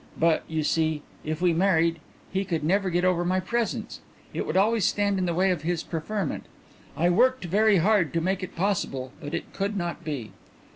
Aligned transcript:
But, 0.17 0.41
you 0.47 0.63
see, 0.63 1.03
if 1.23 1.43
we 1.43 1.53
married 1.53 1.99
he 2.33 2.43
could 2.43 2.63
never 2.63 2.89
get 2.89 3.05
over 3.05 3.23
my 3.23 3.39
presence; 3.39 3.99
it 4.33 4.47
would 4.47 4.57
always 4.57 4.83
stand 4.83 5.19
in 5.19 5.27
the 5.27 5.33
way 5.35 5.51
of 5.51 5.61
his 5.61 5.83
preferment. 5.83 6.45
I 6.97 7.07
worked 7.11 7.45
very 7.45 7.77
hard 7.77 8.11
to 8.13 8.19
make 8.19 8.41
it 8.41 8.55
possible, 8.55 9.11
but 9.21 9.35
it 9.35 9.53
could 9.53 9.77
not 9.77 10.03
be." 10.03 10.31